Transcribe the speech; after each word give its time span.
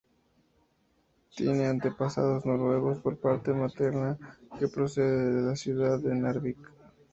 Tiene 1.35 1.67
antepasados 1.67 2.43
noruegos 2.43 2.97
por 3.01 3.19
parte 3.19 3.53
materna, 3.53 4.17
que 4.57 4.67
procede 4.67 5.31
de 5.31 5.41
la 5.43 5.55
ciudad 5.55 5.99
de 5.99 6.15
Narvik. 6.15 6.57